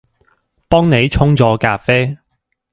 [0.67, 2.17] 幫你沖咗咖啡